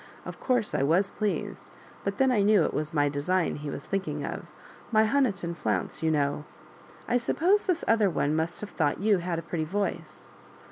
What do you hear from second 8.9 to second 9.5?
you had a